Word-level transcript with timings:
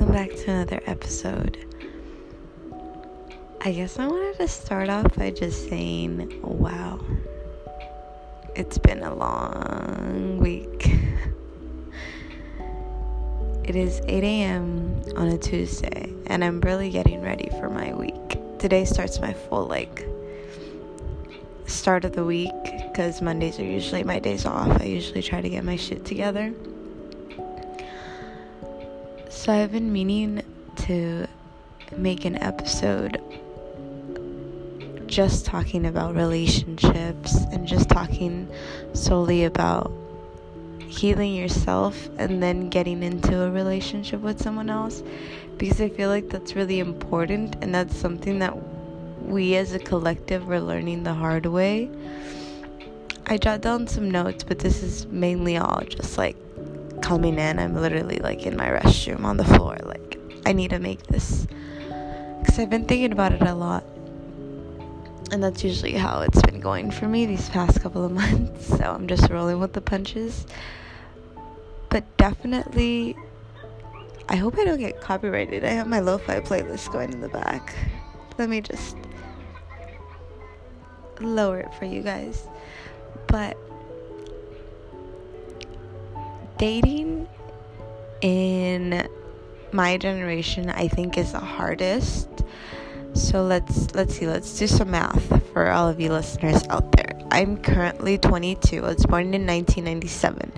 welcome 0.00 0.16
back 0.16 0.30
to 0.30 0.50
another 0.50 0.80
episode. 0.86 1.58
I 3.60 3.72
guess 3.72 3.98
I 3.98 4.06
wanted 4.06 4.38
to 4.38 4.48
start 4.48 4.88
off 4.88 5.14
by 5.14 5.30
just 5.30 5.68
saying, 5.68 6.40
wow, 6.42 6.98
it's 8.54 8.78
been 8.78 9.02
a 9.02 9.14
long 9.14 10.38
week. 10.38 10.86
it 13.64 13.76
is 13.76 14.00
8 14.06 14.24
a.m. 14.24 15.02
on 15.16 15.28
a 15.28 15.36
Tuesday, 15.36 16.10
and 16.28 16.42
I'm 16.42 16.62
really 16.62 16.90
getting 16.90 17.20
ready 17.20 17.50
for 17.60 17.68
my 17.68 17.92
week. 17.92 18.38
Today 18.58 18.86
starts 18.86 19.20
my 19.20 19.34
full, 19.34 19.66
like, 19.66 20.08
start 21.66 22.06
of 22.06 22.12
the 22.12 22.24
week 22.24 22.54
because 22.64 23.20
Mondays 23.20 23.58
are 23.58 23.64
usually 23.64 24.04
my 24.04 24.18
days 24.18 24.46
off. 24.46 24.80
I 24.80 24.84
usually 24.84 25.22
try 25.22 25.42
to 25.42 25.48
get 25.50 25.62
my 25.62 25.76
shit 25.76 26.06
together. 26.06 26.54
So 29.50 29.56
I've 29.56 29.72
been 29.72 29.92
meaning 29.92 30.44
to 30.86 31.26
make 31.96 32.24
an 32.24 32.36
episode 32.36 33.20
just 35.08 35.44
talking 35.44 35.86
about 35.86 36.14
relationships 36.14 37.34
and 37.50 37.66
just 37.66 37.88
talking 37.88 38.48
solely 38.92 39.46
about 39.46 39.90
healing 40.86 41.34
yourself 41.34 42.08
and 42.16 42.40
then 42.40 42.68
getting 42.68 43.02
into 43.02 43.42
a 43.42 43.50
relationship 43.50 44.20
with 44.20 44.40
someone 44.40 44.70
else 44.70 45.02
because 45.58 45.80
I 45.80 45.88
feel 45.88 46.10
like 46.10 46.28
that's 46.28 46.54
really 46.54 46.78
important 46.78 47.56
and 47.60 47.74
that's 47.74 47.96
something 47.96 48.38
that 48.38 48.56
we 49.20 49.56
as 49.56 49.74
a 49.74 49.80
collective 49.80 50.46
were 50.46 50.60
learning 50.60 51.02
the 51.02 51.14
hard 51.14 51.46
way. 51.46 51.90
I 53.26 53.36
jot 53.36 53.62
down 53.62 53.88
some 53.88 54.12
notes, 54.12 54.44
but 54.44 54.60
this 54.60 54.84
is 54.84 55.06
mainly 55.06 55.56
all 55.56 55.82
just 55.88 56.18
like 56.18 56.36
coming 57.00 57.38
in, 57.38 57.58
I'm 57.58 57.74
literally 57.74 58.18
like 58.18 58.46
in 58.46 58.56
my 58.56 58.68
restroom 58.68 59.24
on 59.24 59.36
the 59.36 59.44
floor. 59.44 59.76
Like, 59.82 60.18
I 60.46 60.52
need 60.52 60.70
to 60.70 60.78
make 60.78 61.02
this. 61.06 61.46
Because 62.40 62.58
I've 62.58 62.70
been 62.70 62.86
thinking 62.86 63.12
about 63.12 63.32
it 63.32 63.42
a 63.42 63.54
lot. 63.54 63.84
And 65.32 65.42
that's 65.42 65.62
usually 65.62 65.92
how 65.92 66.22
it's 66.22 66.42
been 66.42 66.60
going 66.60 66.90
for 66.90 67.06
me 67.06 67.26
these 67.26 67.48
past 67.50 67.80
couple 67.80 68.04
of 68.04 68.12
months. 68.22 68.66
So 68.66 68.84
I'm 68.84 69.06
just 69.06 69.30
rolling 69.30 69.60
with 69.60 69.72
the 69.72 69.80
punches. 69.80 70.46
But 71.88 72.04
definitely, 72.16 73.16
I 74.28 74.36
hope 74.36 74.58
I 74.58 74.64
don't 74.64 74.78
get 74.78 75.00
copyrighted. 75.00 75.64
I 75.64 75.70
have 75.70 75.86
my 75.86 76.00
lo 76.00 76.18
fi 76.18 76.40
playlist 76.40 76.92
going 76.92 77.12
in 77.12 77.20
the 77.20 77.28
back. 77.28 77.74
Let 78.38 78.48
me 78.48 78.60
just 78.60 78.96
lower 81.20 81.60
it 81.60 81.74
for 81.74 81.84
you 81.84 82.02
guys. 82.02 82.46
But 83.26 83.56
dating 86.60 87.26
in 88.20 89.08
my 89.72 89.96
generation 89.96 90.68
I 90.68 90.88
think 90.88 91.16
is 91.16 91.32
the 91.32 91.40
hardest. 91.40 92.28
So 93.14 93.42
let's 93.42 93.94
let's 93.94 94.14
see, 94.14 94.26
let's 94.26 94.58
do 94.58 94.66
some 94.66 94.90
math 94.90 95.42
for 95.52 95.70
all 95.70 95.88
of 95.88 95.98
you 95.98 96.10
listeners 96.10 96.62
out 96.68 96.92
there. 96.92 97.18
I'm 97.30 97.56
currently 97.56 98.18
22. 98.18 98.84
I 98.84 98.88
was 98.88 99.06
born 99.06 99.32
in 99.32 99.46
1997. 99.46 100.52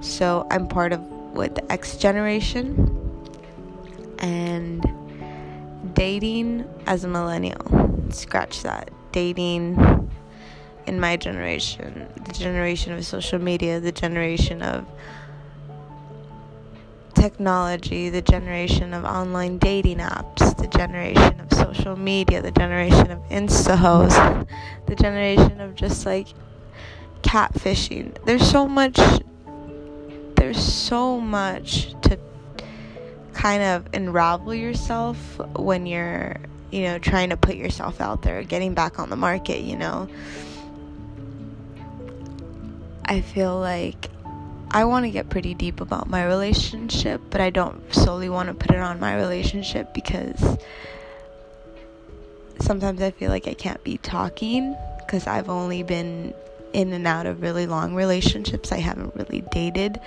So 0.00 0.46
I'm 0.50 0.68
part 0.68 0.94
of 0.94 1.00
what 1.34 1.54
the 1.54 1.70
X 1.70 1.98
generation 1.98 2.88
and 4.20 4.82
dating 5.92 6.64
as 6.86 7.04
a 7.04 7.08
millennial. 7.08 8.08
Scratch 8.08 8.62
that. 8.62 8.90
Dating 9.12 10.08
in 10.86 10.98
my 10.98 11.18
generation, 11.18 12.08
the 12.24 12.32
generation 12.32 12.94
of 12.94 13.04
social 13.04 13.38
media, 13.38 13.80
the 13.80 13.92
generation 13.92 14.62
of 14.62 14.86
technology, 17.22 18.08
the 18.08 18.20
generation 18.20 18.92
of 18.92 19.04
online 19.04 19.56
dating 19.58 19.98
apps, 19.98 20.56
the 20.56 20.66
generation 20.66 21.40
of 21.40 21.52
social 21.56 21.94
media, 21.94 22.42
the 22.42 22.50
generation 22.50 23.12
of 23.12 23.20
Insta 23.28 23.76
hosts, 23.76 24.18
the 24.88 24.96
generation 24.96 25.60
of 25.60 25.76
just 25.76 26.04
like 26.04 26.26
catfishing. 27.22 28.12
There's 28.24 28.44
so 28.44 28.66
much 28.66 28.98
there's 30.34 30.60
so 30.60 31.20
much 31.20 31.94
to 32.02 32.18
kind 33.34 33.62
of 33.62 33.86
unravel 33.94 34.52
yourself 34.52 35.16
when 35.54 35.86
you're, 35.86 36.38
you 36.72 36.82
know, 36.82 36.98
trying 36.98 37.30
to 37.30 37.36
put 37.36 37.54
yourself 37.54 38.00
out 38.00 38.22
there, 38.22 38.42
getting 38.42 38.74
back 38.74 38.98
on 38.98 39.10
the 39.10 39.16
market, 39.16 39.60
you 39.60 39.76
know. 39.76 40.08
I 43.04 43.20
feel 43.20 43.60
like 43.60 44.08
I 44.74 44.86
want 44.86 45.04
to 45.04 45.10
get 45.10 45.28
pretty 45.28 45.52
deep 45.52 45.82
about 45.82 46.08
my 46.08 46.24
relationship, 46.24 47.20
but 47.28 47.42
I 47.42 47.50
don't 47.50 47.94
solely 47.94 48.30
want 48.30 48.48
to 48.48 48.54
put 48.54 48.74
it 48.74 48.80
on 48.80 48.98
my 48.98 49.14
relationship 49.16 49.92
because 49.92 50.56
sometimes 52.58 53.02
I 53.02 53.10
feel 53.10 53.30
like 53.30 53.46
I 53.46 53.52
can't 53.52 53.84
be 53.84 53.98
talking 53.98 54.74
because 54.98 55.26
I've 55.26 55.50
only 55.50 55.82
been 55.82 56.32
in 56.72 56.94
and 56.94 57.06
out 57.06 57.26
of 57.26 57.42
really 57.42 57.66
long 57.66 57.94
relationships. 57.94 58.72
I 58.72 58.78
haven't 58.78 59.14
really 59.14 59.44
dated, 59.52 60.00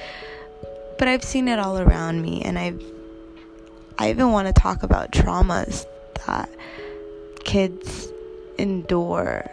but 0.98 1.08
I've 1.08 1.24
seen 1.24 1.48
it 1.48 1.60
all 1.60 1.78
around 1.78 2.24
me, 2.24 2.42
and 2.42 2.58
I've 2.58 2.82
I 4.00 4.10
even 4.10 4.32
want 4.32 4.48
to 4.48 4.54
talk 4.54 4.82
about 4.82 5.12
traumas 5.12 5.86
that 6.26 6.50
kids 7.44 8.08
endure 8.58 9.48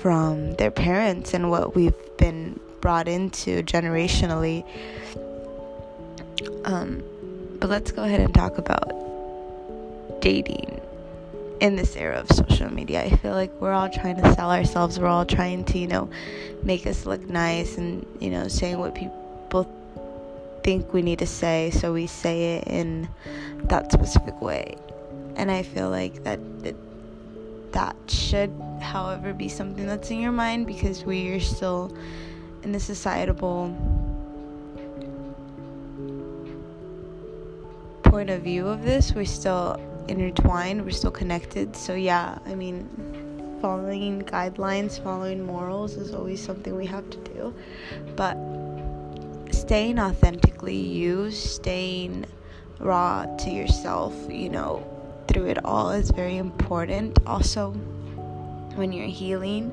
from 0.00 0.54
their 0.54 0.70
parents 0.70 1.34
and 1.34 1.50
what 1.50 1.74
we've 1.76 1.94
been 2.16 2.58
brought 2.80 3.08
into 3.08 3.62
generationally. 3.62 4.64
Um, 6.64 7.02
but 7.58 7.68
let's 7.70 7.92
go 7.92 8.02
ahead 8.02 8.20
and 8.20 8.34
talk 8.34 8.58
about 8.58 8.92
dating 10.20 10.80
in 11.60 11.76
this 11.76 11.94
era 11.96 12.18
of 12.18 12.28
social 12.30 12.72
media. 12.72 13.02
I 13.02 13.16
feel 13.16 13.32
like 13.32 13.52
we're 13.60 13.72
all 13.72 13.90
trying 13.90 14.16
to 14.16 14.34
sell 14.34 14.50
ourselves. 14.50 14.98
We're 14.98 15.06
all 15.06 15.26
trying 15.26 15.64
to, 15.66 15.78
you 15.78 15.86
know, 15.86 16.10
make 16.62 16.86
us 16.86 17.04
look 17.06 17.20
nice 17.28 17.76
and, 17.76 18.06
you 18.18 18.30
know, 18.30 18.48
saying 18.48 18.78
what 18.78 18.94
people 18.94 19.70
think 20.62 20.92
we 20.92 21.02
need 21.02 21.18
to 21.18 21.26
say. 21.26 21.70
So 21.70 21.92
we 21.92 22.06
say 22.06 22.56
it 22.56 22.68
in 22.68 23.08
that 23.64 23.92
specific 23.92 24.40
way. 24.40 24.76
And 25.36 25.50
I 25.50 25.62
feel 25.62 25.90
like 25.90 26.24
that, 26.24 26.40
that 26.62 26.76
that 27.72 27.96
should, 28.08 28.50
however, 28.80 29.32
be 29.32 29.48
something 29.48 29.86
that's 29.86 30.10
in 30.10 30.20
your 30.20 30.32
mind 30.32 30.66
because 30.66 31.04
we 31.04 31.28
are 31.30 31.40
still 31.40 31.96
in 32.62 32.72
the 32.72 32.80
societal 32.80 33.74
point 38.02 38.30
of 38.30 38.42
view 38.42 38.66
of 38.66 38.82
this. 38.82 39.14
We're 39.14 39.24
still 39.24 39.80
intertwined, 40.08 40.84
we're 40.84 40.90
still 40.90 41.10
connected. 41.10 41.76
So, 41.76 41.94
yeah, 41.94 42.38
I 42.46 42.54
mean, 42.54 42.88
following 43.60 44.22
guidelines, 44.22 45.02
following 45.02 45.44
morals 45.44 45.94
is 45.94 46.14
always 46.14 46.42
something 46.42 46.76
we 46.76 46.86
have 46.86 47.08
to 47.10 47.18
do. 47.18 47.54
But 48.16 48.36
staying 49.52 49.98
authentically 49.98 50.76
you, 50.76 51.30
staying 51.30 52.26
raw 52.78 53.26
to 53.36 53.50
yourself, 53.50 54.14
you 54.28 54.48
know, 54.48 54.86
through 55.28 55.46
it 55.46 55.64
all 55.64 55.90
is 55.90 56.10
very 56.10 56.36
important. 56.36 57.18
Also, 57.26 57.70
when 58.74 58.92
you're 58.92 59.06
healing, 59.06 59.70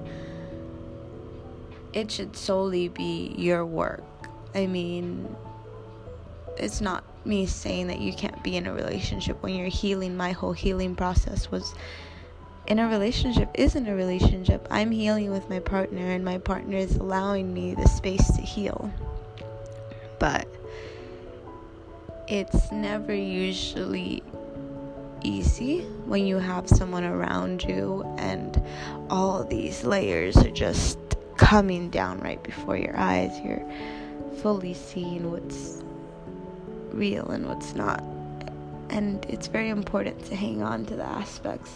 it 1.94 2.12
should 2.12 2.36
solely 2.36 2.90
be 2.90 3.34
your 3.38 3.66
work. 3.66 4.04
I 4.54 4.68
mean, 4.68 5.36
it's 6.58 6.82
not 6.82 7.04
me 7.26 7.46
saying 7.46 7.88
that 7.88 8.00
you 8.00 8.14
can't 8.14 8.42
be 8.44 8.58
in 8.58 8.68
a 8.68 8.74
relationship 8.74 9.42
when 9.44 9.56
you're 9.56 9.68
healing. 9.68 10.18
My 10.18 10.32
whole 10.32 10.54
healing 10.54 10.96
process 10.96 11.52
was 11.52 11.74
in 12.68 12.80
a 12.80 12.88
relationship, 12.88 13.50
isn't 13.54 13.88
a 13.88 13.96
relationship. 13.96 14.68
I'm 14.70 14.92
healing 14.92 15.32
with 15.32 15.50
my 15.50 15.60
partner, 15.60 16.12
and 16.12 16.24
my 16.24 16.38
partner 16.38 16.78
is 16.78 16.96
allowing 16.98 17.54
me 17.54 17.76
the 17.76 17.88
space 17.88 18.28
to 18.36 18.42
heal. 18.42 18.92
But 20.20 20.48
it's 22.28 22.72
never 22.72 23.14
usually 23.14 24.24
easy 25.24 25.82
when 26.06 26.26
you 26.26 26.38
have 26.38 26.68
someone 26.68 27.04
around 27.04 27.64
you 27.64 28.04
and 28.18 28.62
all 29.10 29.44
these 29.44 29.84
layers 29.84 30.38
are 30.38 30.52
just 30.52 31.07
coming 31.38 31.90
down 31.90 32.20
right 32.20 32.42
before 32.44 32.78
your 32.78 32.98
eyes. 32.98 33.40
You're 33.44 33.66
fully 34.42 34.74
seeing 34.74 35.32
what's 35.32 35.84
real 36.92 37.30
and 37.30 37.48
what's 37.48 37.76
not. 37.76 38.04
And 38.90 39.26
it's 39.26 39.48
very 39.48 39.70
important 39.70 40.26
to 40.26 40.36
hang 40.36 40.62
on 40.62 40.86
to 40.86 40.96
the 40.96 41.06
aspects 41.06 41.74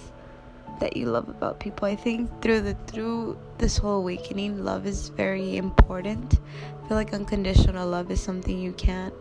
that 0.80 0.98
you 0.98 1.06
love 1.06 1.30
about 1.30 1.60
people. 1.60 1.88
I 1.88 1.96
think 1.96 2.42
through 2.42 2.62
the 2.62 2.74
through 2.88 3.38
this 3.58 3.78
whole 3.78 4.00
awakening, 4.00 4.64
love 4.64 4.86
is 4.86 5.10
very 5.10 5.58
important. 5.58 6.40
I 6.84 6.88
feel 6.88 6.98
like 6.98 7.14
unconditional 7.14 7.88
love 7.88 8.12
is 8.12 8.20
something 8.20 8.60
you 8.60 8.74
can't 8.74 9.14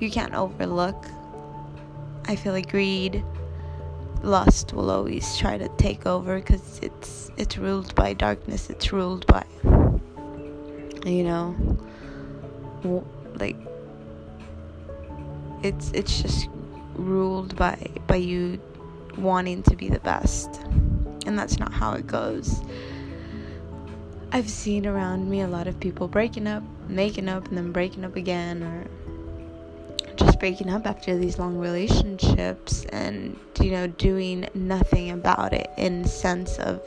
you 0.00 0.10
can't 0.10 0.34
overlook. 0.34 1.06
I 2.26 2.36
feel 2.36 2.52
like 2.52 2.70
greed, 2.70 3.24
lust 4.22 4.72
will 4.72 4.90
always 4.90 5.36
try 5.36 5.56
to 5.56 5.68
take 5.76 6.06
over 6.06 6.38
because 6.40 6.80
it's 6.82 7.30
it's 7.36 7.56
ruled 7.56 7.94
by 7.94 8.12
darkness 8.12 8.68
it's 8.68 8.92
ruled 8.92 9.26
by 9.26 9.44
you 11.06 11.22
know 11.22 11.54
like 13.36 13.56
it's 15.62 15.90
it's 15.92 16.20
just 16.20 16.48
ruled 16.94 17.54
by 17.56 17.76
by 18.06 18.16
you 18.16 18.60
wanting 19.18 19.62
to 19.64 19.76
be 19.76 19.88
the 19.88 20.00
best. 20.00 20.60
And 21.26 21.38
that's 21.38 21.58
not 21.58 21.72
how 21.72 21.92
it 21.92 22.06
goes. 22.06 22.62
I've 24.32 24.48
seen 24.48 24.86
around 24.86 25.28
me 25.28 25.40
a 25.40 25.48
lot 25.48 25.66
of 25.66 25.78
people 25.80 26.08
breaking 26.08 26.46
up, 26.46 26.62
making 26.88 27.28
up, 27.28 27.48
and 27.48 27.56
then 27.56 27.72
breaking 27.72 28.04
up 28.04 28.16
again, 28.16 28.62
or 28.62 28.86
just 30.18 30.40
breaking 30.40 30.70
up 30.70 30.86
after 30.86 31.16
these 31.16 31.38
long 31.38 31.56
relationships 31.56 32.84
and 32.86 33.38
you 33.60 33.70
know 33.70 33.86
doing 33.86 34.48
nothing 34.54 35.10
about 35.10 35.52
it 35.52 35.70
in 35.76 36.02
the 36.02 36.08
sense 36.08 36.58
of 36.58 36.82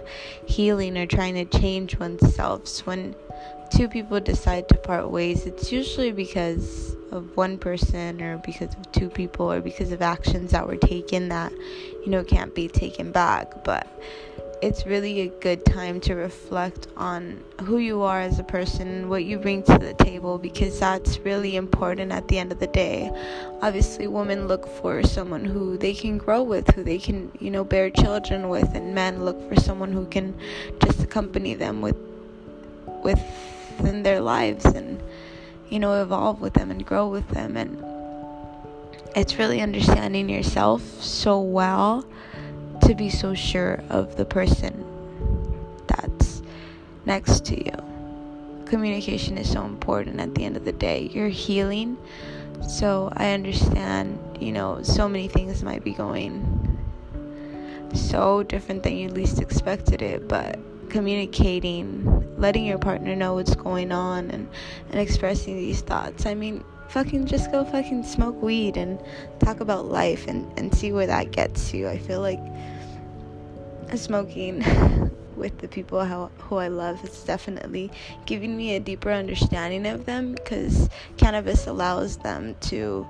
healing 0.45 0.97
or 0.97 1.05
trying 1.05 1.33
to 1.33 1.45
change 1.59 1.97
oneself. 1.97 2.67
So 2.67 2.83
when 2.85 3.15
two 3.71 3.87
people 3.87 4.19
decide 4.19 4.67
to 4.67 4.75
part 4.75 5.09
ways 5.09 5.45
it's 5.45 5.71
usually 5.71 6.11
because 6.11 6.95
of 7.11 7.35
one 7.37 7.57
person 7.57 8.21
or 8.21 8.37
because 8.39 8.73
of 8.75 8.91
two 8.91 9.09
people 9.09 9.51
or 9.51 9.61
because 9.61 9.91
of 9.91 10.01
actions 10.01 10.51
that 10.51 10.67
were 10.67 10.77
taken 10.77 11.29
that 11.29 11.51
you 12.05 12.07
know 12.07 12.23
can't 12.23 12.53
be 12.53 12.67
taken 12.67 13.11
back. 13.11 13.63
But 13.63 13.87
it's 14.61 14.85
really 14.85 15.21
a 15.21 15.27
good 15.27 15.65
time 15.65 15.99
to 15.99 16.13
reflect 16.13 16.87
on 16.95 17.43
who 17.61 17.79
you 17.79 18.03
are 18.03 18.21
as 18.21 18.37
a 18.37 18.43
person, 18.43 19.09
what 19.09 19.23
you 19.25 19.39
bring 19.39 19.63
to 19.63 19.77
the 19.79 19.95
table, 19.95 20.37
because 20.37 20.79
that's 20.79 21.17
really 21.19 21.55
important 21.55 22.11
at 22.11 22.27
the 22.27 22.37
end 22.37 22.51
of 22.51 22.59
the 22.59 22.67
day. 22.67 23.09
Obviously, 23.63 24.05
women 24.05 24.47
look 24.47 24.67
for 24.67 25.01
someone 25.01 25.43
who 25.43 25.77
they 25.77 25.95
can 25.95 26.19
grow 26.19 26.43
with, 26.43 26.69
who 26.75 26.83
they 26.83 26.99
can, 26.99 27.31
you 27.39 27.49
know, 27.49 27.63
bear 27.63 27.89
children 27.89 28.49
with, 28.49 28.75
and 28.75 28.93
men 28.93 29.25
look 29.25 29.49
for 29.49 29.59
someone 29.59 29.91
who 29.91 30.05
can 30.05 30.37
just 30.79 31.01
accompany 31.01 31.55
them 31.55 31.81
with, 31.81 31.97
within 33.01 34.03
their 34.03 34.21
lives 34.21 34.65
and, 34.65 35.01
you 35.69 35.79
know, 35.79 36.03
evolve 36.03 36.39
with 36.39 36.53
them 36.53 36.69
and 36.69 36.85
grow 36.85 37.07
with 37.07 37.27
them. 37.29 37.57
And 37.57 37.83
it's 39.15 39.39
really 39.39 39.59
understanding 39.59 40.29
yourself 40.29 40.83
so 41.01 41.41
well 41.41 42.05
to 42.81 42.95
be 42.95 43.09
so 43.09 43.33
sure 43.33 43.83
of 43.89 44.15
the 44.15 44.25
person 44.25 44.85
that's 45.87 46.41
next 47.05 47.45
to 47.45 47.65
you. 47.65 48.65
Communication 48.65 49.37
is 49.37 49.51
so 49.51 49.63
important 49.65 50.19
at 50.19 50.33
the 50.35 50.45
end 50.45 50.55
of 50.55 50.65
the 50.65 50.71
day. 50.71 51.09
You're 51.13 51.29
healing. 51.29 51.97
So 52.67 53.11
I 53.15 53.31
understand, 53.31 54.19
you 54.39 54.51
know, 54.51 54.81
so 54.83 55.09
many 55.09 55.27
things 55.27 55.63
might 55.63 55.83
be 55.83 55.93
going 55.93 56.79
so 57.93 58.43
different 58.43 58.83
than 58.83 58.95
you 58.95 59.09
least 59.09 59.41
expected 59.41 60.01
it, 60.01 60.27
but 60.27 60.59
communicating, 60.89 62.37
letting 62.37 62.65
your 62.65 62.77
partner 62.77 63.15
know 63.15 63.33
what's 63.33 63.55
going 63.55 63.91
on 63.91 64.29
and, 64.31 64.49
and 64.89 64.99
expressing 64.99 65.55
these 65.55 65.81
thoughts. 65.81 66.25
I 66.25 66.33
mean, 66.33 66.63
fucking 66.91 67.25
just 67.25 67.51
go 67.51 67.63
fucking 67.63 68.03
smoke 68.03 68.41
weed 68.41 68.75
and 68.75 69.01
talk 69.39 69.61
about 69.61 69.85
life 69.85 70.27
and, 70.27 70.51
and 70.59 70.75
see 70.75 70.91
where 70.91 71.07
that 71.07 71.31
gets 71.31 71.73
you. 71.73 71.87
I 71.87 71.97
feel 71.97 72.19
like 72.19 72.39
smoking 73.95 74.59
with 75.35 75.57
the 75.59 75.67
people 75.67 76.03
how, 76.03 76.29
who 76.39 76.57
I 76.57 76.67
love 76.67 77.03
is 77.03 77.23
definitely 77.23 77.91
giving 78.25 78.55
me 78.55 78.75
a 78.75 78.79
deeper 78.79 79.11
understanding 79.11 79.87
of 79.87 80.05
them 80.05 80.33
because 80.33 80.89
cannabis 81.17 81.65
allows 81.67 82.17
them 82.17 82.55
to 82.61 83.07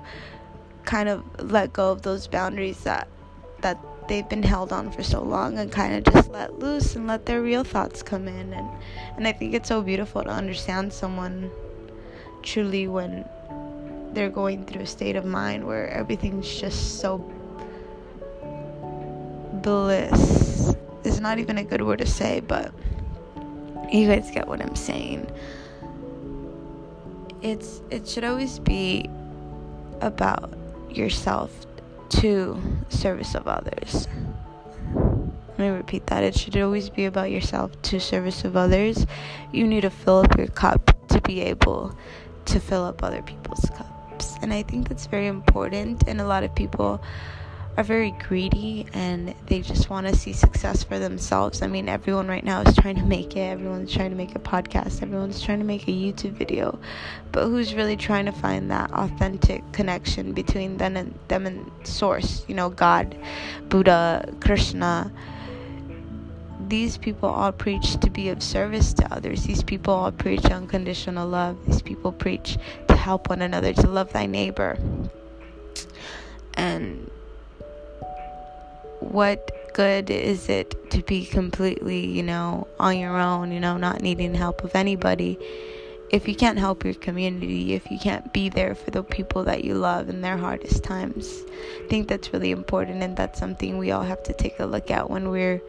kind 0.84 1.08
of 1.08 1.22
let 1.50 1.72
go 1.72 1.92
of 1.92 2.02
those 2.02 2.26
boundaries 2.26 2.82
that 2.84 3.06
that 3.60 3.78
they've 4.08 4.28
been 4.28 4.42
held 4.42 4.72
on 4.72 4.90
for 4.90 5.02
so 5.04 5.22
long 5.22 5.58
and 5.58 5.70
kind 5.70 5.94
of 5.94 6.12
just 6.12 6.28
let 6.30 6.58
loose 6.58 6.96
and 6.96 7.06
let 7.06 7.26
their 7.26 7.40
real 7.40 7.62
thoughts 7.62 8.02
come 8.02 8.26
in 8.26 8.52
and 8.52 8.68
and 9.16 9.28
I 9.28 9.32
think 9.32 9.54
it's 9.54 9.68
so 9.68 9.82
beautiful 9.82 10.24
to 10.24 10.30
understand 10.30 10.92
someone 10.92 11.50
truly 12.42 12.88
when 12.88 13.24
they're 14.12 14.30
going 14.30 14.64
through 14.64 14.82
a 14.82 14.86
state 14.86 15.16
of 15.16 15.24
mind 15.24 15.66
where 15.66 15.88
everything's 15.88 16.48
just 16.60 17.00
so 17.00 17.18
bliss 19.62 20.74
is 21.04 21.20
not 21.20 21.38
even 21.38 21.58
a 21.58 21.64
good 21.64 21.82
word 21.82 21.98
to 21.98 22.06
say, 22.06 22.40
but 22.40 22.72
you 23.90 24.06
guys 24.06 24.30
get 24.30 24.46
what 24.48 24.60
I'm 24.60 24.76
saying. 24.76 25.30
It's 27.42 27.80
it 27.90 28.06
should 28.08 28.24
always 28.24 28.58
be 28.58 29.08
about 30.00 30.54
yourself 30.90 31.66
to 32.10 32.60
service 32.88 33.34
of 33.34 33.48
others. 33.48 34.06
Let 34.94 35.58
me 35.58 35.68
repeat 35.68 36.06
that. 36.06 36.24
It 36.24 36.36
should 36.36 36.56
always 36.56 36.88
be 36.88 37.04
about 37.04 37.30
yourself 37.30 37.80
to 37.82 38.00
service 38.00 38.44
of 38.44 38.56
others. 38.56 39.06
You 39.52 39.66
need 39.66 39.82
to 39.82 39.90
fill 39.90 40.20
up 40.20 40.36
your 40.36 40.48
cup 40.48 41.08
to 41.08 41.20
be 41.20 41.40
able 41.40 41.96
to 42.46 42.60
fill 42.60 42.84
up 42.84 43.02
other 43.02 43.22
people's 43.22 43.64
cups. 43.76 43.91
And 44.42 44.52
I 44.52 44.62
think 44.62 44.88
that's 44.88 45.06
very 45.06 45.28
important 45.28 46.04
and 46.06 46.20
a 46.20 46.26
lot 46.26 46.42
of 46.44 46.54
people 46.54 47.02
are 47.76 47.84
very 47.84 48.10
greedy 48.10 48.86
and 48.92 49.34
they 49.46 49.62
just 49.62 49.88
want 49.88 50.06
to 50.06 50.14
see 50.14 50.32
success 50.32 50.82
for 50.82 50.98
themselves. 50.98 51.62
I 51.62 51.66
mean, 51.66 51.88
everyone 51.88 52.28
right 52.28 52.44
now 52.44 52.60
is 52.60 52.74
trying 52.76 52.96
to 52.96 53.04
make 53.04 53.34
it. 53.34 53.40
Everyone's 53.40 53.92
trying 53.92 54.10
to 54.10 54.16
make 54.16 54.34
a 54.34 54.38
podcast. 54.38 55.02
Everyone's 55.02 55.40
trying 55.40 55.58
to 55.60 55.64
make 55.64 55.88
a 55.88 55.92
YouTube 55.92 56.32
video. 56.32 56.78
But 57.30 57.46
who's 57.46 57.74
really 57.74 57.96
trying 57.96 58.26
to 58.26 58.32
find 58.32 58.70
that 58.70 58.92
authentic 58.92 59.62
connection 59.72 60.32
between 60.32 60.76
them 60.76 60.96
and 60.96 61.18
them 61.28 61.46
and 61.46 61.70
source, 61.86 62.44
you 62.46 62.54
know, 62.54 62.68
God, 62.68 63.16
Buddha, 63.68 64.28
Krishna. 64.40 65.10
These 66.68 66.96
people 66.96 67.28
all 67.28 67.52
preach 67.52 67.98
to 68.00 68.08
be 68.08 68.28
of 68.28 68.42
service 68.42 68.94
to 68.94 69.12
others. 69.12 69.44
These 69.44 69.62
people 69.62 69.92
all 69.92 70.12
preach 70.12 70.44
unconditional 70.44 71.28
love. 71.28 71.58
These 71.66 71.82
people 71.82 72.12
preach 72.12 72.56
help 73.02 73.28
one 73.28 73.42
another, 73.42 73.72
to 73.74 73.86
love 73.88 74.12
thy 74.12 74.26
neighbor. 74.26 74.78
And 76.54 77.10
what 79.00 79.74
good 79.74 80.10
is 80.10 80.48
it 80.48 80.90
to 80.90 81.02
be 81.02 81.24
completely, 81.24 82.06
you 82.06 82.22
know, 82.22 82.68
on 82.78 82.98
your 82.98 83.16
own, 83.16 83.50
you 83.50 83.60
know, 83.60 83.76
not 83.76 84.00
needing 84.00 84.34
help 84.34 84.62
of 84.62 84.74
anybody? 84.74 85.38
If 86.10 86.28
you 86.28 86.36
can't 86.36 86.58
help 86.58 86.84
your 86.84 86.94
community, 86.94 87.72
if 87.72 87.90
you 87.90 87.98
can't 87.98 88.32
be 88.32 88.50
there 88.50 88.74
for 88.74 88.90
the 88.90 89.02
people 89.02 89.44
that 89.44 89.64
you 89.64 89.74
love 89.74 90.10
in 90.10 90.20
their 90.20 90.36
hardest 90.36 90.84
times, 90.84 91.26
I 91.84 91.88
think 91.88 92.06
that's 92.06 92.32
really 92.34 92.50
important, 92.50 93.02
and 93.02 93.16
that's 93.16 93.38
something 93.38 93.78
we 93.78 93.92
all 93.92 94.02
have 94.02 94.22
to 94.24 94.34
take 94.34 94.60
a 94.60 94.66
look 94.66 94.90
at 94.90 95.08
when 95.08 95.30
we're 95.30 95.60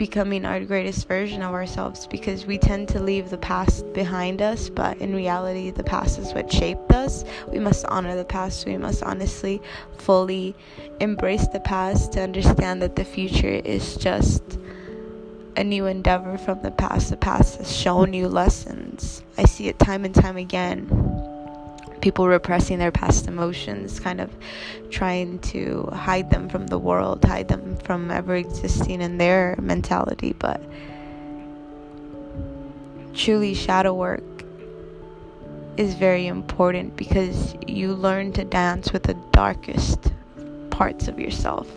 becoming 0.00 0.46
our 0.46 0.64
greatest 0.64 1.06
version 1.06 1.42
of 1.42 1.52
ourselves 1.52 2.06
because 2.06 2.46
we 2.46 2.56
tend 2.56 2.88
to 2.88 2.98
leave 2.98 3.28
the 3.28 3.36
past 3.36 3.84
behind 3.92 4.40
us, 4.40 4.70
but 4.70 4.96
in 4.96 5.14
reality, 5.14 5.70
the 5.70 5.84
past 5.84 6.18
is 6.18 6.32
what 6.32 6.50
shaped 6.50 6.90
us. 6.90 7.22
We 7.48 7.58
must 7.58 7.84
honor 7.84 8.16
the 8.16 8.24
past. 8.24 8.64
We 8.64 8.78
must 8.78 9.02
honestly, 9.02 9.60
fully 9.98 10.56
embrace 11.00 11.46
the 11.48 11.60
past 11.60 12.14
to 12.14 12.22
understand 12.22 12.80
that 12.80 12.96
the 12.96 13.04
future 13.04 13.60
is 13.62 13.98
just 13.98 14.42
a 15.58 15.64
new 15.64 15.84
endeavor 15.84 16.38
from 16.38 16.62
the 16.62 16.70
past. 16.70 17.10
The 17.10 17.18
past 17.18 17.58
has 17.58 17.70
shown 17.70 18.14
you 18.14 18.26
lessons. 18.26 19.22
I 19.36 19.44
see 19.44 19.68
it 19.68 19.78
time 19.78 20.06
and 20.06 20.14
time 20.14 20.38
again 20.38 20.99
people 22.00 22.28
repressing 22.28 22.78
their 22.78 22.90
past 22.90 23.26
emotions, 23.26 24.00
kind 24.00 24.20
of 24.20 24.30
trying 24.90 25.38
to 25.38 25.88
hide 25.92 26.30
them 26.30 26.48
from 26.48 26.66
the 26.66 26.78
world, 26.78 27.24
hide 27.24 27.48
them 27.48 27.76
from 27.76 28.10
ever 28.10 28.34
existing 28.36 29.00
in 29.00 29.18
their 29.18 29.56
mentality. 29.60 30.34
But 30.38 30.60
truly, 33.14 33.54
shadow 33.54 33.94
work 33.94 34.22
is 35.76 35.94
very 35.94 36.26
important 36.26 36.96
because 36.96 37.54
you 37.66 37.94
learn 37.94 38.32
to 38.32 38.44
dance 38.44 38.92
with 38.92 39.04
the 39.04 39.14
darkest 39.32 40.12
parts 40.70 41.08
of 41.08 41.18
yourself. 41.18 41.68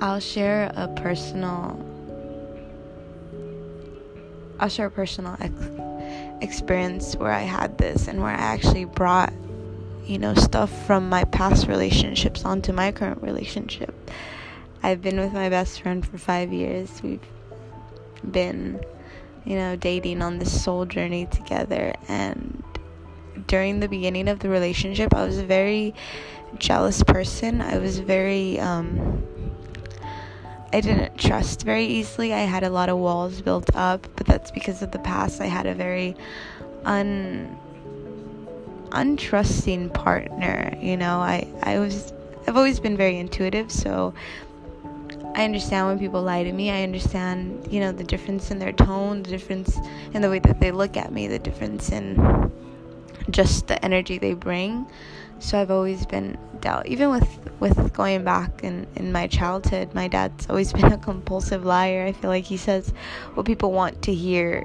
I'll 0.00 0.20
share 0.20 0.70
a 0.76 0.88
personal 0.88 1.82
I'll 4.58 4.68
share 4.70 4.86
a 4.86 4.90
personal 4.90 5.36
ex- 5.40 5.85
experience 6.40 7.16
where 7.16 7.32
I 7.32 7.42
had 7.42 7.78
this 7.78 8.08
and 8.08 8.20
where 8.20 8.30
I 8.30 8.34
actually 8.34 8.84
brought, 8.84 9.32
you 10.04 10.18
know, 10.18 10.34
stuff 10.34 10.86
from 10.86 11.08
my 11.08 11.24
past 11.24 11.66
relationships 11.66 12.44
onto 12.44 12.72
my 12.72 12.92
current 12.92 13.22
relationship. 13.22 13.94
I've 14.82 15.02
been 15.02 15.18
with 15.18 15.32
my 15.32 15.48
best 15.48 15.80
friend 15.82 16.06
for 16.06 16.18
five 16.18 16.52
years. 16.52 17.02
We've 17.02 17.20
been, 18.30 18.80
you 19.44 19.56
know, 19.56 19.76
dating 19.76 20.22
on 20.22 20.38
this 20.38 20.62
soul 20.62 20.84
journey 20.84 21.26
together. 21.26 21.94
And 22.08 22.62
during 23.46 23.80
the 23.80 23.88
beginning 23.88 24.28
of 24.28 24.38
the 24.40 24.48
relationship, 24.48 25.14
I 25.14 25.24
was 25.24 25.38
a 25.38 25.46
very 25.46 25.94
jealous 26.58 27.02
person. 27.02 27.60
I 27.60 27.78
was 27.78 27.98
very, 27.98 28.60
um, 28.60 29.26
I 30.76 30.82
didn't 30.82 31.16
trust 31.16 31.62
very 31.62 31.86
easily. 31.86 32.34
I 32.34 32.40
had 32.40 32.62
a 32.62 32.68
lot 32.68 32.90
of 32.90 32.98
walls 32.98 33.40
built 33.40 33.74
up, 33.74 34.06
but 34.14 34.26
that's 34.26 34.50
because 34.50 34.82
of 34.82 34.90
the 34.90 34.98
past. 34.98 35.40
I 35.40 35.46
had 35.46 35.64
a 35.64 35.74
very 35.74 36.14
un 36.84 37.58
untrusting 38.90 39.94
partner, 39.94 40.76
you 40.78 40.98
know. 40.98 41.16
I 41.20 41.48
I 41.62 41.78
was 41.78 42.12
I've 42.46 42.58
always 42.58 42.78
been 42.78 42.94
very 42.94 43.16
intuitive, 43.16 43.72
so 43.72 44.12
I 45.34 45.46
understand 45.46 45.86
when 45.86 45.98
people 45.98 46.20
lie 46.20 46.44
to 46.44 46.52
me. 46.52 46.70
I 46.70 46.82
understand, 46.82 47.72
you 47.72 47.80
know, 47.80 47.90
the 47.90 48.04
difference 48.04 48.50
in 48.50 48.58
their 48.58 48.72
tone, 48.72 49.22
the 49.22 49.30
difference 49.30 49.78
in 50.12 50.20
the 50.20 50.28
way 50.28 50.40
that 50.40 50.60
they 50.60 50.72
look 50.72 50.98
at 50.98 51.10
me, 51.10 51.26
the 51.26 51.38
difference 51.38 51.88
in 51.88 52.52
just 53.30 53.66
the 53.66 53.82
energy 53.82 54.18
they 54.18 54.34
bring. 54.34 54.86
So 55.38 55.60
I've 55.60 55.70
always 55.70 56.06
been 56.06 56.38
dealt 56.60 56.86
Even 56.86 57.10
with 57.10 57.38
with 57.60 57.92
going 57.92 58.24
back 58.24 58.64
in 58.64 58.86
in 58.96 59.12
my 59.12 59.26
childhood, 59.26 59.94
my 59.94 60.08
dad's 60.08 60.48
always 60.48 60.72
been 60.76 60.92
a 60.92 60.98
compulsive 60.98 61.64
liar. 61.64 62.04
I 62.06 62.12
feel 62.12 62.30
like 62.30 62.44
he 62.44 62.56
says 62.56 62.92
what 63.34 63.46
people 63.46 63.72
want 63.72 64.02
to 64.02 64.14
hear, 64.14 64.64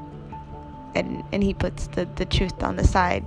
and 0.95 1.23
and 1.31 1.43
he 1.43 1.53
puts 1.53 1.87
the 1.87 2.05
the 2.15 2.25
truth 2.25 2.63
on 2.63 2.75
the 2.75 2.85
side. 2.85 3.25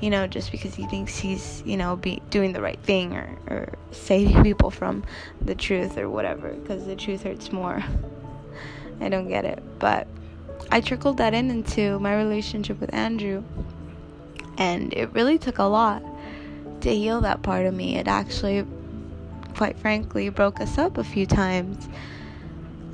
You 0.00 0.08
know, 0.08 0.26
just 0.26 0.50
because 0.50 0.74
he 0.74 0.86
thinks 0.86 1.18
he's, 1.18 1.62
you 1.66 1.76
know, 1.76 1.94
be 1.94 2.22
doing 2.30 2.54
the 2.54 2.62
right 2.62 2.80
thing 2.84 3.14
or, 3.14 3.36
or 3.48 3.74
saving 3.90 4.42
people 4.48 4.70
from 4.70 5.04
the 5.42 5.54
truth 5.54 5.98
or 5.98 6.08
whatever, 6.08 6.48
because 6.54 6.86
the 6.86 6.96
truth 6.96 7.22
hurts 7.22 7.52
more. 7.52 7.84
I 9.02 9.10
don't 9.10 9.28
get 9.28 9.44
it. 9.44 9.62
But 9.78 10.08
I 10.70 10.80
trickled 10.80 11.18
that 11.18 11.34
in 11.34 11.50
into 11.50 11.98
my 11.98 12.16
relationship 12.16 12.80
with 12.80 12.94
Andrew. 12.94 13.44
And 14.56 14.94
it 14.94 15.12
really 15.12 15.36
took 15.36 15.58
a 15.58 15.64
lot 15.64 16.02
to 16.82 16.94
heal 16.94 17.20
that 17.22 17.42
part 17.42 17.66
of 17.66 17.74
me. 17.74 17.96
It 17.96 18.08
actually, 18.08 18.66
quite 19.56 19.78
frankly, 19.78 20.28
broke 20.28 20.60
us 20.60 20.78
up 20.78 20.98
a 20.98 21.04
few 21.04 21.26
times. 21.26 21.88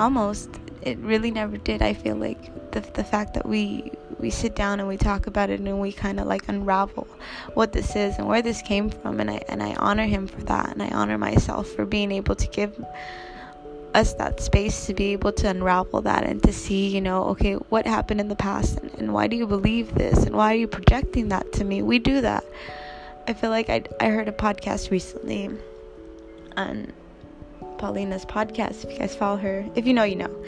Almost. 0.00 0.50
It 0.82 0.98
really 0.98 1.32
never 1.32 1.56
did. 1.56 1.82
I 1.82 1.94
feel 1.94 2.14
like 2.14 2.70
the, 2.70 2.80
the 2.92 3.02
fact 3.02 3.34
that 3.34 3.46
we 3.46 3.90
we 4.18 4.30
sit 4.30 4.54
down 4.56 4.80
and 4.80 4.88
we 4.88 4.96
talk 4.96 5.26
about 5.26 5.50
it 5.50 5.60
and 5.60 5.80
we 5.80 5.92
kind 5.92 6.18
of 6.18 6.26
like 6.26 6.48
unravel 6.48 7.06
what 7.54 7.72
this 7.72 7.94
is 7.96 8.16
and 8.16 8.26
where 8.26 8.40
this 8.40 8.62
came 8.62 8.88
from 8.88 9.20
and 9.20 9.30
I 9.30 9.42
and 9.48 9.62
I 9.62 9.74
honor 9.74 10.06
him 10.06 10.26
for 10.26 10.42
that 10.44 10.70
and 10.70 10.82
I 10.82 10.88
honor 10.88 11.18
myself 11.18 11.68
for 11.68 11.84
being 11.84 12.12
able 12.12 12.34
to 12.36 12.46
give 12.48 12.82
us 13.94 14.12
that 14.14 14.40
space 14.40 14.86
to 14.86 14.94
be 14.94 15.12
able 15.12 15.32
to 15.32 15.48
unravel 15.48 16.02
that 16.02 16.24
and 16.24 16.42
to 16.42 16.52
see, 16.52 16.86
you 16.88 17.00
know, 17.00 17.24
okay, 17.24 17.54
what 17.54 17.86
happened 17.86 18.20
in 18.20 18.28
the 18.28 18.36
past 18.36 18.78
and, 18.78 18.92
and 18.98 19.14
why 19.14 19.26
do 19.26 19.36
you 19.36 19.46
believe 19.46 19.94
this 19.94 20.24
and 20.24 20.36
why 20.36 20.52
are 20.52 20.56
you 20.56 20.68
projecting 20.68 21.28
that 21.28 21.50
to 21.54 21.64
me? 21.64 21.82
We 21.82 21.98
do 21.98 22.20
that. 22.20 22.44
I 23.28 23.32
feel 23.32 23.50
like 23.50 23.68
I, 23.68 23.82
I 24.00 24.08
heard 24.08 24.28
a 24.28 24.32
podcast 24.32 24.90
recently 24.90 25.50
on 26.56 26.92
Paulina's 27.78 28.24
podcast. 28.24 28.84
If 28.84 28.92
you 28.92 28.98
guys 28.98 29.16
follow 29.16 29.36
her, 29.36 29.64
if 29.74 29.86
you 29.86 29.94
know, 29.94 30.04
you 30.04 30.16
know. 30.16 30.44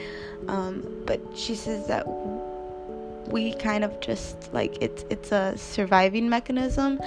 Um, 0.47 1.03
but 1.05 1.21
she 1.35 1.55
says 1.55 1.87
that 1.89 2.07
we 3.29 3.53
kind 3.55 3.85
of 3.85 4.01
just 4.01 4.53
like 4.55 4.79
it's 4.81 5.05
it's 5.11 5.33
a 5.33 5.57
surviving 5.57 6.29
mechanism 6.29 6.99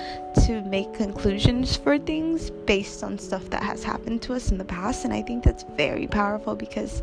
to 0.46 0.62
make 0.64 0.94
conclusions 0.94 1.76
for 1.76 1.98
things 1.98 2.50
based 2.50 3.04
on 3.04 3.18
stuff 3.18 3.50
that 3.50 3.64
has 3.64 3.84
happened 3.84 4.22
to 4.22 4.34
us 4.34 4.52
in 4.52 4.58
the 4.60 4.66
past 4.66 5.04
and 5.04 5.14
I 5.14 5.24
think 5.24 5.44
that's 5.44 5.64
very 5.76 6.06
powerful 6.06 6.56
because 6.56 7.02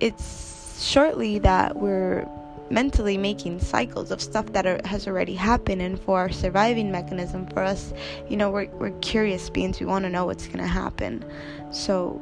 it's 0.00 0.82
shortly 0.82 1.38
that 1.40 1.76
we're 1.76 2.26
mentally 2.70 3.16
making 3.16 3.60
cycles 3.60 4.10
of 4.10 4.20
stuff 4.20 4.46
that 4.52 4.66
are, 4.66 4.80
has 4.84 5.06
already 5.06 5.34
happened 5.34 5.80
and 5.80 6.00
for 6.00 6.18
our 6.18 6.30
surviving 6.30 6.90
mechanism 6.90 7.46
for 7.48 7.62
us 7.62 7.92
you 8.28 8.36
know 8.36 8.50
we're, 8.50 8.68
we're 8.76 8.98
curious 9.00 9.50
beings 9.50 9.80
we 9.80 9.86
want 9.86 10.04
to 10.04 10.10
know 10.10 10.26
what's 10.26 10.46
going 10.46 10.58
to 10.58 10.66
happen 10.66 11.24
so 11.72 12.20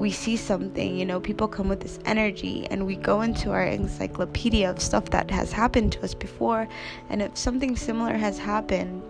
we 0.00 0.10
see 0.10 0.34
something, 0.34 0.96
you 0.96 1.04
know, 1.04 1.20
people 1.20 1.46
come 1.46 1.68
with 1.68 1.80
this 1.80 1.98
energy 2.06 2.66
and 2.70 2.86
we 2.86 2.96
go 2.96 3.20
into 3.20 3.50
our 3.50 3.64
encyclopedia 3.64 4.68
of 4.68 4.80
stuff 4.80 5.10
that 5.10 5.30
has 5.30 5.52
happened 5.52 5.92
to 5.92 6.02
us 6.02 6.14
before. 6.14 6.66
And 7.10 7.20
if 7.20 7.36
something 7.36 7.76
similar 7.76 8.14
has 8.14 8.38
happened, 8.38 9.02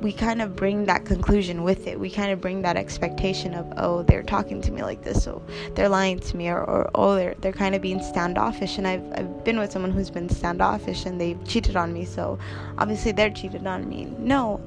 we 0.00 0.12
kind 0.12 0.40
of 0.40 0.54
bring 0.54 0.84
that 0.84 1.04
conclusion 1.04 1.64
with 1.64 1.86
it. 1.86 1.98
We 1.98 2.08
kind 2.10 2.30
of 2.30 2.40
bring 2.40 2.62
that 2.62 2.76
expectation 2.76 3.54
of, 3.54 3.72
oh, 3.76 4.02
they're 4.02 4.22
talking 4.22 4.60
to 4.62 4.70
me 4.70 4.82
like 4.82 5.02
this, 5.02 5.24
so 5.24 5.42
they're 5.74 5.88
lying 5.88 6.20
to 6.20 6.36
me, 6.36 6.48
or, 6.48 6.62
or 6.62 6.90
oh, 6.94 7.16
they're 7.16 7.34
they're 7.40 7.52
kind 7.52 7.74
of 7.74 7.82
being 7.82 8.02
standoffish. 8.02 8.78
And 8.78 8.86
I've 8.86 9.04
I've 9.14 9.44
been 9.44 9.58
with 9.58 9.72
someone 9.72 9.90
who's 9.90 10.10
been 10.10 10.28
standoffish 10.28 11.04
and 11.06 11.20
they've 11.20 11.42
cheated 11.44 11.76
on 11.76 11.92
me, 11.92 12.04
so 12.04 12.38
obviously 12.78 13.12
they're 13.12 13.30
cheated 13.30 13.66
on 13.66 13.88
me. 13.88 14.04
No, 14.18 14.60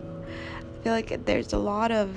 I 0.58 0.84
feel 0.84 0.94
like 0.94 1.26
there's 1.26 1.54
a 1.54 1.60
lot 1.60 1.92
of 1.92 2.14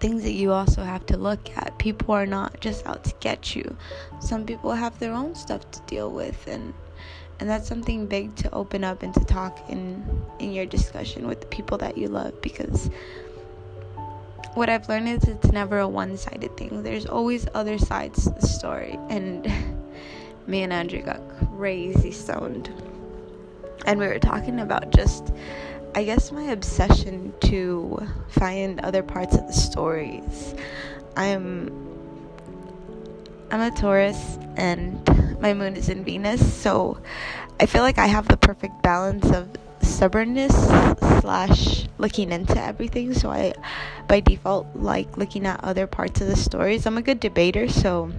things 0.00 0.22
that 0.22 0.32
you 0.32 0.52
also 0.52 0.82
have 0.82 1.04
to 1.06 1.16
look 1.16 1.50
at. 1.56 1.78
People 1.78 2.14
are 2.14 2.26
not 2.26 2.60
just 2.60 2.86
out 2.86 3.04
to 3.04 3.14
get 3.20 3.54
you. 3.54 3.76
Some 4.20 4.44
people 4.44 4.72
have 4.72 4.98
their 4.98 5.12
own 5.12 5.34
stuff 5.34 5.70
to 5.72 5.80
deal 5.82 6.10
with 6.10 6.46
and 6.46 6.72
and 7.38 7.48
that's 7.48 7.68
something 7.68 8.06
big 8.06 8.34
to 8.36 8.52
open 8.54 8.84
up 8.84 9.02
and 9.02 9.12
to 9.14 9.24
talk 9.24 9.58
in 9.68 10.22
in 10.38 10.52
your 10.52 10.66
discussion 10.66 11.26
with 11.26 11.40
the 11.40 11.46
people 11.46 11.78
that 11.78 11.98
you 11.98 12.08
love 12.08 12.40
because 12.40 12.90
what 14.54 14.70
I've 14.70 14.88
learned 14.88 15.08
is 15.08 15.24
it's 15.24 15.52
never 15.52 15.80
a 15.80 15.88
one-sided 15.88 16.56
thing. 16.56 16.82
There's 16.82 17.04
always 17.04 17.46
other 17.52 17.76
sides 17.76 18.24
to 18.24 18.30
the 18.30 18.46
story 18.46 18.98
and 19.10 19.46
me 20.46 20.62
and 20.62 20.72
Andrew 20.72 21.02
got 21.02 21.20
crazy 21.56 22.10
stoned. 22.10 22.72
And 23.84 24.00
we 24.00 24.06
were 24.06 24.18
talking 24.18 24.60
about 24.60 24.90
just 24.90 25.30
I 25.94 26.04
guess 26.04 26.32
my 26.32 26.44
obsession 26.44 27.32
to 27.42 28.06
find 28.28 28.80
other 28.80 29.02
parts 29.02 29.34
of 29.34 29.46
the 29.46 29.52
stories. 29.52 30.54
I'm 31.16 31.85
I'm 33.50 33.60
a 33.60 33.70
Taurus 33.70 34.38
and 34.56 35.00
my 35.40 35.54
moon 35.54 35.76
is 35.76 35.88
in 35.88 36.04
Venus, 36.04 36.54
so 36.54 36.98
I 37.60 37.66
feel 37.66 37.82
like 37.82 37.98
I 37.98 38.06
have 38.06 38.26
the 38.28 38.36
perfect 38.36 38.82
balance 38.82 39.30
of 39.30 39.48
stubbornness 39.82 40.54
slash 41.20 41.86
looking 41.98 42.32
into 42.32 42.60
everything. 42.60 43.14
So 43.14 43.30
I, 43.30 43.54
by 44.08 44.20
default, 44.20 44.66
like 44.74 45.16
looking 45.16 45.46
at 45.46 45.62
other 45.62 45.86
parts 45.86 46.20
of 46.20 46.26
the 46.26 46.36
stories. 46.36 46.86
I'm 46.86 46.98
a 46.98 47.02
good 47.02 47.20
debater, 47.20 47.68
so 47.68 48.10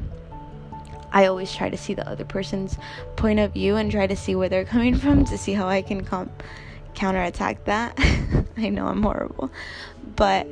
I 1.12 1.25
always 1.25 1.53
try 1.53 1.69
to 1.69 1.77
see 1.77 1.93
the 1.93 2.07
other 2.07 2.25
person's 2.25 2.77
point 3.15 3.39
of 3.39 3.53
view 3.53 3.75
and 3.75 3.91
try 3.91 4.07
to 4.07 4.15
see 4.15 4.36
where 4.36 4.50
they're 4.50 4.65
coming 4.75 4.96
from 4.96 5.25
to 5.25 5.38
see 5.38 5.53
how 5.53 5.67
I 5.67 5.81
can 5.81 6.03
come 6.03 6.31
counterattack 6.93 7.65
that. 7.65 7.96
I 8.57 8.69
know 8.69 8.88
I'm 8.88 9.03
horrible, 9.03 9.51
but 10.15 10.48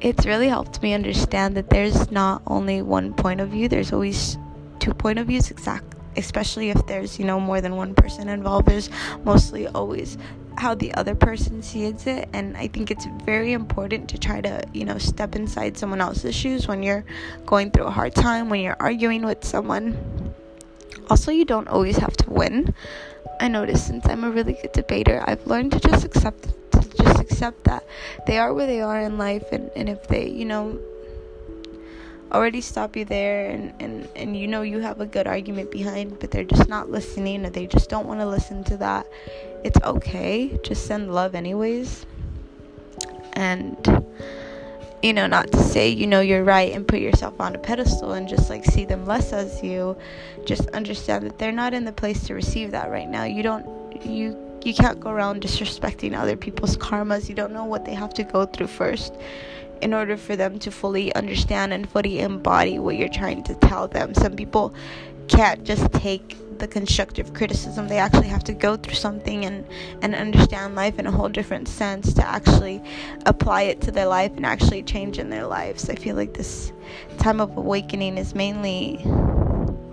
it's 0.00 0.26
really 0.26 0.48
helped 0.48 0.82
me 0.82 0.94
understand 0.94 1.56
that 1.56 1.70
there's 1.70 2.10
not 2.10 2.42
only 2.46 2.82
one 2.82 3.12
point 3.14 3.40
of 3.40 3.48
view, 3.50 3.68
there's 3.68 3.92
always 3.92 4.38
two 4.78 4.94
point 4.94 5.18
of 5.18 5.26
views 5.26 5.50
exact 5.50 5.94
especially 6.16 6.70
if 6.70 6.86
there's 6.86 7.18
you 7.18 7.24
know 7.24 7.38
more 7.38 7.60
than 7.60 7.76
one 7.76 7.94
person 7.94 8.28
involved. 8.28 8.66
There's 8.66 8.90
mostly 9.24 9.66
always 9.68 10.18
how 10.58 10.74
the 10.74 10.92
other 10.94 11.14
person 11.14 11.62
sees 11.62 12.08
it 12.08 12.28
and 12.32 12.56
i 12.56 12.66
think 12.66 12.90
it's 12.90 13.06
very 13.24 13.52
important 13.52 14.08
to 14.08 14.18
try 14.18 14.40
to 14.40 14.60
you 14.72 14.84
know 14.84 14.98
step 14.98 15.36
inside 15.36 15.78
someone 15.78 16.00
else's 16.00 16.34
shoes 16.34 16.66
when 16.66 16.82
you're 16.82 17.04
going 17.46 17.70
through 17.70 17.84
a 17.84 17.90
hard 17.92 18.12
time 18.12 18.48
when 18.48 18.60
you're 18.60 18.76
arguing 18.80 19.24
with 19.24 19.44
someone. 19.44 19.96
Also 21.10 21.30
you 21.30 21.44
don't 21.44 21.68
always 21.68 21.96
have 21.96 22.16
to 22.16 22.28
win. 22.28 22.74
I 23.40 23.46
noticed 23.48 23.86
since 23.86 24.04
I'm 24.06 24.24
a 24.24 24.30
really 24.30 24.54
good 24.54 24.72
debater, 24.72 25.22
I've 25.26 25.46
learned 25.46 25.72
to 25.72 25.80
just 25.80 26.04
accept 26.04 26.48
accept 27.30 27.64
that 27.64 27.84
they 28.26 28.38
are 28.38 28.52
where 28.52 28.66
they 28.66 28.80
are 28.80 29.00
in 29.00 29.18
life 29.18 29.44
and, 29.52 29.70
and 29.76 29.88
if 29.88 30.06
they, 30.08 30.28
you 30.28 30.44
know, 30.44 30.78
already 32.32 32.60
stop 32.60 32.96
you 32.96 33.04
there 33.04 33.50
and, 33.50 33.72
and, 33.80 34.08
and 34.14 34.36
you 34.36 34.46
know 34.46 34.60
you 34.60 34.80
have 34.80 35.00
a 35.00 35.06
good 35.06 35.26
argument 35.26 35.70
behind 35.70 36.18
but 36.20 36.30
they're 36.30 36.44
just 36.44 36.68
not 36.68 36.90
listening 36.90 37.46
or 37.46 37.50
they 37.50 37.66
just 37.66 37.88
don't 37.88 38.06
want 38.06 38.20
to 38.20 38.26
listen 38.26 38.62
to 38.64 38.76
that, 38.76 39.06
it's 39.64 39.80
okay. 39.82 40.58
Just 40.62 40.86
send 40.86 41.14
love 41.14 41.34
anyways. 41.34 42.06
And 43.34 44.04
you 45.02 45.12
know, 45.12 45.28
not 45.28 45.52
to 45.52 45.62
say, 45.62 45.88
you 45.88 46.08
know, 46.08 46.20
you're 46.20 46.42
right 46.42 46.72
and 46.72 46.86
put 46.86 46.98
yourself 46.98 47.40
on 47.40 47.54
a 47.54 47.58
pedestal 47.58 48.12
and 48.12 48.28
just 48.28 48.50
like 48.50 48.64
see 48.64 48.84
them 48.84 49.06
less 49.06 49.32
as 49.32 49.62
you. 49.62 49.96
Just 50.44 50.68
understand 50.70 51.24
that 51.24 51.38
they're 51.38 51.52
not 51.52 51.72
in 51.72 51.84
the 51.84 51.92
place 51.92 52.24
to 52.26 52.34
receive 52.34 52.72
that 52.72 52.90
right 52.90 53.08
now. 53.08 53.22
You 53.22 53.44
don't, 53.44 54.04
you, 54.04 54.36
you 54.64 54.74
can't 54.74 55.00
go 55.00 55.10
around 55.10 55.42
disrespecting 55.42 56.16
other 56.16 56.36
people's 56.36 56.76
karmas. 56.76 57.28
You 57.28 57.34
don't 57.34 57.52
know 57.52 57.64
what 57.64 57.84
they 57.84 57.94
have 57.94 58.14
to 58.14 58.24
go 58.24 58.46
through 58.46 58.66
first 58.68 59.14
in 59.80 59.94
order 59.94 60.16
for 60.16 60.36
them 60.36 60.58
to 60.58 60.70
fully 60.70 61.14
understand 61.14 61.72
and 61.72 61.88
fully 61.88 62.20
embody 62.20 62.78
what 62.78 62.96
you're 62.96 63.08
trying 63.08 63.42
to 63.44 63.54
tell 63.56 63.88
them. 63.88 64.14
Some 64.14 64.34
people 64.34 64.74
can't 65.28 65.62
just 65.64 65.92
take 65.92 66.36
the 66.58 66.66
constructive 66.66 67.32
criticism. 67.34 67.88
They 67.88 67.98
actually 67.98 68.28
have 68.28 68.42
to 68.44 68.52
go 68.52 68.76
through 68.76 68.94
something 68.94 69.44
and, 69.44 69.64
and 70.02 70.14
understand 70.14 70.74
life 70.74 70.98
in 70.98 71.06
a 71.06 71.10
whole 71.10 71.28
different 71.28 71.68
sense 71.68 72.12
to 72.14 72.26
actually 72.26 72.82
apply 73.26 73.62
it 73.62 73.80
to 73.82 73.92
their 73.92 74.06
life 74.06 74.32
and 74.36 74.44
actually 74.44 74.82
change 74.82 75.18
in 75.18 75.30
their 75.30 75.46
lives. 75.46 75.88
I 75.88 75.94
feel 75.94 76.16
like 76.16 76.34
this 76.34 76.72
time 77.18 77.40
of 77.40 77.56
awakening 77.56 78.18
is 78.18 78.34
mainly 78.34 79.00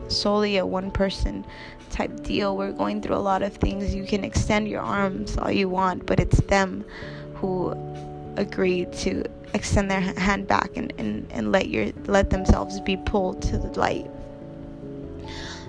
solely 0.07 0.57
a 0.57 0.65
one 0.65 0.91
person 0.91 1.45
type 1.89 2.23
deal. 2.23 2.57
We're 2.57 2.71
going 2.71 3.01
through 3.01 3.15
a 3.15 3.25
lot 3.31 3.41
of 3.41 3.53
things. 3.55 3.95
You 3.95 4.05
can 4.05 4.23
extend 4.23 4.67
your 4.67 4.81
arms 4.81 5.37
all 5.37 5.51
you 5.51 5.69
want, 5.69 6.05
but 6.05 6.19
it's 6.19 6.39
them 6.41 6.83
who 7.35 7.75
agree 8.37 8.85
to 8.85 9.23
extend 9.53 9.89
their 9.89 10.01
hand 10.01 10.47
back 10.47 10.75
and, 10.75 10.93
and, 10.97 11.25
and 11.31 11.51
let 11.51 11.69
your 11.69 11.91
let 12.07 12.29
themselves 12.29 12.79
be 12.81 12.97
pulled 12.97 13.41
to 13.43 13.57
the 13.57 13.79
light. 13.79 14.09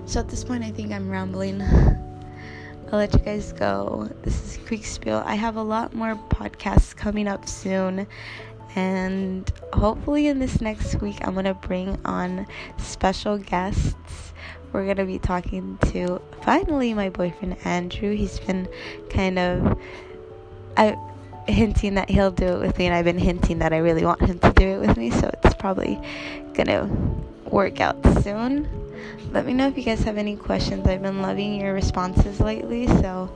So 0.07 0.21
at 0.21 0.29
this 0.29 0.45
point, 0.45 0.63
I 0.65 0.71
think 0.71 0.93
I'm 0.93 1.11
rambling. 1.11 1.63
I'll 1.63 2.99
let 2.99 3.13
you 3.13 3.19
guys 3.19 3.53
go. 3.53 4.09
This 4.23 4.35
is 4.45 4.67
Quick 4.67 4.85
Spiel. 4.85 5.23
I 5.27 5.35
have 5.35 5.57
a 5.57 5.63
lot 5.63 5.95
more 5.95 6.15
podcasts 6.31 6.95
coming 6.95 7.27
up 7.27 7.49
soon. 7.49 8.07
And 8.77 9.51
hopefully, 9.73 10.29
in 10.29 10.39
this 10.39 10.61
next 10.61 11.01
week, 11.01 11.17
I'm 11.23 11.33
going 11.33 11.47
to 11.47 11.55
bring 11.55 11.99
on 12.05 12.47
special 12.79 13.39
guests. 13.39 13.97
We're 14.73 14.85
going 14.85 14.97
to 14.97 15.05
be 15.05 15.19
talking 15.19 15.79
to 15.93 16.21
finally 16.43 16.93
my 16.95 17.09
boyfriend 17.09 17.57
Andrew. 17.65 18.15
He's 18.15 18.39
been 18.41 18.69
kind 19.11 19.39
of 19.39 19.79
I 20.77 20.97
hinting 21.49 21.95
that 21.95 22.11
he'll 22.11 22.31
do 22.31 22.47
it 22.47 22.61
with 22.61 22.79
me, 22.79 22.87
and 22.87 22.95
I've 22.95 23.05
been 23.05 23.19
hinting 23.19 23.61
that 23.61 23.73
I 23.73 23.79
really 23.79 24.05
want 24.05 24.21
him 24.21 24.39
to 24.41 24.53
do 24.53 24.67
it 24.67 24.87
with 24.87 24.97
me, 24.97 25.11
so 25.11 25.31
it's 25.45 25.55
probably 25.55 25.99
gonna 26.55 26.91
work 27.45 27.81
out 27.81 27.97
soon. 28.23 28.69
Let 29.33 29.47
me 29.47 29.55
know 29.55 29.69
if 29.69 29.77
you 29.77 29.85
guys 29.85 30.03
have 30.03 30.19
any 30.19 30.37
questions. 30.37 30.87
I've 30.87 31.03
been 31.03 31.23
loving 31.23 31.61
your 31.61 31.73
responses 31.73 32.41
lately, 32.41 32.87
so 32.87 33.31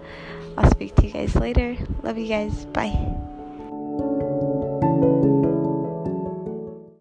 I'll 0.56 0.70
speak 0.70 0.94
to 0.96 1.06
you 1.06 1.12
guys 1.12 1.34
later. 1.36 1.76
Love 2.02 2.18
you 2.18 2.28
guys. 2.28 2.64
Bye. 2.66 4.36